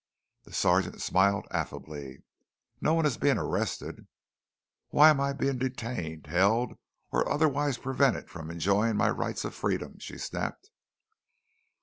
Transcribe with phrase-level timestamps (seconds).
[0.45, 2.23] The sergeant smiled affably.
[2.81, 4.07] "No one is being arrested."
[4.89, 6.73] "Why am I being detained, held,
[7.11, 10.71] or otherwise prevented from enjoying my rights of freedom?" she snapped.